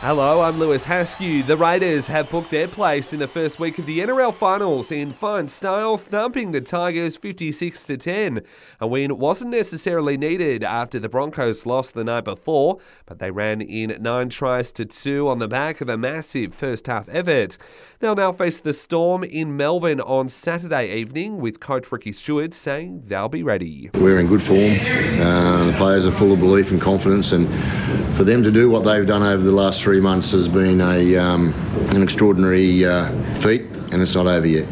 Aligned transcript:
Hello, 0.00 0.42
I'm 0.42 0.60
Lewis 0.60 0.86
Haskew. 0.86 1.44
The 1.44 1.56
Raiders 1.56 2.06
have 2.06 2.30
booked 2.30 2.52
their 2.52 2.68
place 2.68 3.12
in 3.12 3.18
the 3.18 3.26
first 3.26 3.58
week 3.58 3.80
of 3.80 3.86
the 3.86 3.98
NRL 3.98 4.32
finals 4.32 4.92
in 4.92 5.12
fine 5.12 5.48
style, 5.48 5.96
thumping 5.96 6.52
the 6.52 6.60
Tigers 6.60 7.16
56 7.16 7.84
to 7.86 7.96
10. 7.96 8.42
A 8.78 8.86
win 8.86 9.18
wasn't 9.18 9.50
necessarily 9.50 10.16
needed 10.16 10.62
after 10.62 11.00
the 11.00 11.08
Broncos 11.08 11.66
lost 11.66 11.94
the 11.94 12.04
night 12.04 12.22
before, 12.22 12.78
but 13.06 13.18
they 13.18 13.32
ran 13.32 13.60
in 13.60 14.00
nine 14.00 14.28
tries 14.28 14.70
to 14.70 14.84
two 14.84 15.28
on 15.28 15.40
the 15.40 15.48
back 15.48 15.80
of 15.80 15.88
a 15.88 15.98
massive 15.98 16.54
first 16.54 16.86
half 16.86 17.08
effort. 17.08 17.58
They'll 17.98 18.14
now 18.14 18.30
face 18.30 18.60
the 18.60 18.74
Storm 18.74 19.24
in 19.24 19.56
Melbourne 19.56 20.00
on 20.00 20.28
Saturday 20.28 20.94
evening, 20.94 21.38
with 21.38 21.58
coach 21.58 21.90
Ricky 21.90 22.12
Stuart 22.12 22.54
saying 22.54 23.02
they'll 23.08 23.28
be 23.28 23.42
ready. 23.42 23.90
We're 23.94 24.20
in 24.20 24.28
good 24.28 24.44
form. 24.44 24.78
Uh, 24.78 25.64
the 25.64 25.74
players 25.76 26.06
are 26.06 26.12
full 26.12 26.30
of 26.30 26.38
belief 26.38 26.70
and 26.70 26.80
confidence, 26.80 27.32
and 27.32 27.48
for 28.16 28.22
them 28.22 28.44
to 28.44 28.52
do 28.52 28.70
what 28.70 28.84
they've 28.84 29.06
done 29.06 29.24
over 29.24 29.42
the 29.42 29.50
last 29.50 29.87
three 29.88 30.00
months 30.00 30.32
has 30.32 30.48
been 30.48 30.82
a, 30.82 31.16
um, 31.16 31.54
an 31.92 32.02
extraordinary 32.02 32.84
uh, 32.84 33.08
feat, 33.40 33.62
and 33.90 34.02
it's 34.02 34.14
not 34.14 34.26
over 34.26 34.46
yet. 34.46 34.68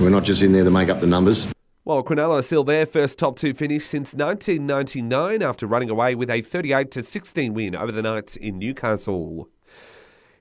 We're 0.00 0.10
not 0.10 0.24
just 0.24 0.42
in 0.42 0.50
there 0.50 0.64
to 0.64 0.72
make 0.72 0.88
up 0.88 1.00
the 1.00 1.06
numbers. 1.06 1.46
While 1.84 2.02
Cronulla 2.02 2.42
still 2.42 2.64
their 2.64 2.84
first 2.84 3.16
top 3.16 3.36
two 3.36 3.54
finish 3.54 3.84
since 3.84 4.12
1999 4.12 5.40
after 5.40 5.68
running 5.68 5.88
away 5.88 6.16
with 6.16 6.28
a 6.28 6.42
38 6.42 6.92
16 6.92 7.54
win 7.54 7.76
over 7.76 7.92
the 7.92 8.02
Knights 8.02 8.34
in 8.34 8.58
Newcastle. 8.58 9.48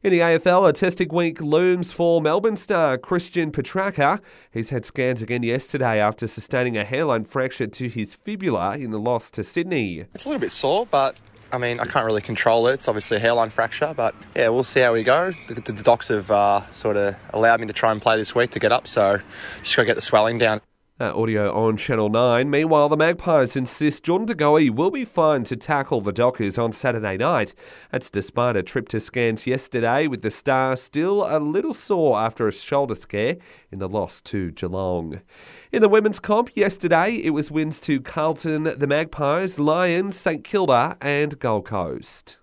In 0.02 0.10
the 0.10 0.22
AFL, 0.22 0.68
a 0.68 0.74
testing 0.74 1.10
week 1.10 1.40
looms 1.40 1.92
for 1.92 2.20
Melbourne 2.20 2.56
star 2.56 2.98
Christian 2.98 3.52
Petracca. 3.52 4.20
He's 4.50 4.72
had 4.72 4.86
scans 4.86 5.22
again 5.22 5.44
yesterday 5.44 6.00
after 6.00 6.26
sustaining 6.26 6.78
a 6.78 6.84
hairline 6.84 7.26
fracture 7.26 7.68
to 7.68 7.88
his 7.88 8.16
fibula 8.16 8.76
in 8.76 8.90
the 8.90 9.00
loss 9.00 9.30
to 9.30 9.44
Sydney. 9.44 10.06
It's 10.16 10.26
a 10.26 10.30
little 10.30 10.42
bit 10.42 10.52
sore, 10.52 10.88
but 10.88 11.16
I 11.52 11.58
mean, 11.58 11.80
I 11.80 11.86
can't 11.86 12.06
really 12.06 12.22
control 12.22 12.68
it. 12.68 12.74
It's 12.74 12.88
obviously 12.88 13.18
a 13.18 13.20
hairline 13.20 13.50
fracture, 13.50 13.94
but 13.96 14.14
yeah, 14.36 14.50
we'll 14.50 14.64
see 14.64 14.82
how 14.82 14.94
we 14.94 15.04
go. 15.04 15.32
The, 15.48 15.56
the 15.56 15.84
docs 15.84 16.10
have 16.10 16.30
uh, 16.30 16.72
sort 16.72 16.96
of 16.96 17.16
allowed 17.34 17.60
me 17.60 17.68
to 17.68 17.74
try 17.74 17.92
and 17.92 18.02
play 18.02 18.18
this 18.18 18.36
week 18.36 18.52
to 18.52 18.60
get 18.60 18.72
up, 18.72 18.88
so 18.88 19.20
just 19.64 19.76
got 19.76 19.82
to 19.84 19.86
get 19.86 19.96
the 19.96 20.02
swelling 20.02 20.38
down. 20.38 20.62
Uh, 21.02 21.14
audio 21.16 21.50
on 21.54 21.78
Channel 21.78 22.10
9. 22.10 22.50
Meanwhile, 22.50 22.90
the 22.90 22.98
Magpies 22.98 23.56
insist 23.56 24.04
Jordan 24.04 24.26
De 24.26 24.36
Goey 24.36 24.70
will 24.70 24.92
be 24.92 25.06
fine 25.06 25.46
to 25.46 25.56
tackle 25.56 26.02
the 26.02 26.12
Dockers 26.12 26.58
on 26.58 26.74
Saturday 26.74 27.16
night. 27.16 27.56
That's 27.90 28.10
despite 28.10 28.58
a 28.58 28.64
trip 28.64 28.90
to 28.90 29.00
scans 29.00 29.48
yesterday, 29.48 30.08
with 30.08 30.24
the 30.24 30.30
star 30.30 30.76
still 30.76 31.26
a 31.26 31.40
little 31.40 31.72
sore 31.72 32.20
after 32.20 32.50
a 32.50 32.52
shoulder 32.52 32.96
scare 32.96 33.38
in 33.72 33.80
the 33.80 33.88
loss 33.88 34.20
to 34.24 34.52
Geelong. 34.52 35.22
In 35.72 35.82
the 35.82 35.88
women's 35.88 36.20
comp 36.20 36.50
yesterday, 36.54 37.14
it 37.24 37.30
was 37.30 37.50
wins 37.50 37.80
to 37.80 38.02
Carlton, 38.02 38.64
the 38.64 38.86
Magpies, 38.86 39.58
Lions, 39.58 40.18
St 40.18 40.44
Kilda, 40.44 40.98
and 41.00 41.40
Gold 41.40 41.64
Coast. 41.64 42.42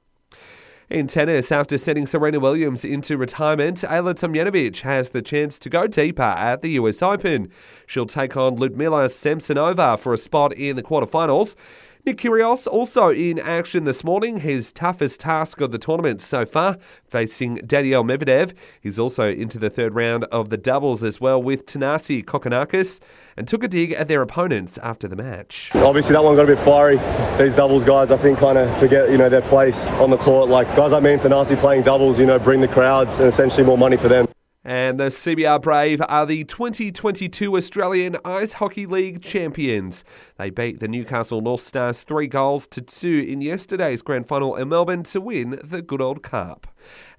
In 0.89 1.09
tennis, 1.09 1.51
after 1.51 1.79
sending 1.79 2.06
Serena 2.06 2.39
Williams 2.39 2.84
into 2.84 3.17
retirement, 3.17 3.79
Ajla 3.79 4.15
Tomljanovic 4.15 4.83
has 4.83 5.11
the 5.11 5.20
chance 5.20 5.59
to 5.59 5.69
go 5.69 5.89
deeper 5.89 6.23
at 6.23 6.62
the 6.62 6.70
US 6.79 7.03
Open. 7.03 7.51
She'll 7.87 8.06
take 8.06 8.37
on 8.37 8.55
Ludmila 8.55 9.07
Samsonova 9.07 9.98
for 9.98 10.12
a 10.12 10.17
spot 10.17 10.53
in 10.53 10.77
the 10.77 10.84
quarterfinals. 10.84 11.57
Nick 12.06 12.18
Kyrgios 12.18 12.68
also 12.68 13.10
in 13.10 13.40
action 13.40 13.82
this 13.82 14.04
morning, 14.04 14.36
his 14.36 14.70
toughest 14.70 15.18
task 15.18 15.60
of 15.60 15.72
the 15.72 15.78
tournament 15.78 16.20
so 16.20 16.46
far, 16.46 16.78
facing 17.04 17.56
Daniil 17.56 18.04
Medvedev. 18.04 18.52
He's 18.80 18.96
also 18.96 19.28
into 19.28 19.58
the 19.58 19.70
third 19.70 19.92
round 19.96 20.22
of 20.27 20.48
the 20.48 20.56
doubles 20.56 21.02
as 21.02 21.20
well 21.20 21.42
with 21.42 21.66
Thanasi 21.66 22.22
Kokkinakis 22.22 23.00
and 23.36 23.48
took 23.48 23.64
a 23.64 23.68
dig 23.68 23.90
at 23.90 24.06
their 24.06 24.22
opponents 24.22 24.78
after 24.78 25.08
the 25.08 25.16
match. 25.16 25.72
Obviously 25.74 26.12
that 26.12 26.22
one 26.22 26.36
got 26.36 26.44
a 26.44 26.54
bit 26.54 26.60
fiery. 26.60 26.98
These 27.38 27.54
doubles 27.54 27.82
guys 27.82 28.12
I 28.12 28.18
think 28.18 28.38
kind 28.38 28.56
of 28.56 28.78
forget, 28.78 29.10
you 29.10 29.18
know, 29.18 29.28
their 29.28 29.42
place 29.42 29.84
on 29.98 30.10
the 30.10 30.16
court. 30.16 30.48
Like 30.48 30.68
guys 30.77 30.92
like 30.92 31.02
me 31.02 31.14
and 31.14 31.20
Thanasi 31.20 31.58
playing 31.58 31.82
doubles, 31.82 32.20
you 32.20 32.27
know, 32.27 32.38
bring 32.38 32.60
the 32.60 32.68
crowds 32.68 33.18
and 33.18 33.27
essentially 33.27 33.66
more 33.66 33.77
money 33.77 33.96
for 33.96 34.08
them. 34.08 34.28
And 34.67 34.98
the 34.98 35.05
CBR 35.05 35.62
Brave 35.62 36.03
are 36.09 36.27
the 36.27 36.42
2022 36.42 37.57
Australian 37.57 38.17
Ice 38.24 38.55
Hockey 38.55 38.85
League 38.85 39.23
champions. 39.23 40.05
They 40.39 40.51
beat 40.51 40.80
the 40.80 40.89
Newcastle 40.89 41.40
North 41.40 41.61
Stars 41.61 42.02
three 42.02 42.27
goals 42.27 42.67
to 42.68 42.83
two 42.83 43.24
in 43.29 43.40
yesterday's 43.40 44.02
grand 44.02 44.27
final 44.27 44.57
in 44.57 44.68
Melbourne 44.70 45.05
to 45.05 45.20
win 45.20 45.61
the 45.63 45.83
Goodall 45.83 46.17
Cup. 46.17 46.67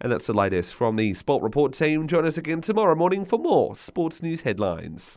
And 0.01 0.11
that's 0.11 0.27
the 0.27 0.33
latest 0.33 0.75
from 0.75 0.97
the 0.97 1.13
Sport 1.13 1.41
Report 1.41 1.71
team. 1.71 2.05
Join 2.05 2.25
us 2.25 2.37
again 2.37 2.59
tomorrow 2.59 2.95
morning 2.95 3.23
for 3.23 3.39
more 3.39 3.77
sports 3.77 4.21
news 4.21 4.41
headlines. 4.41 5.15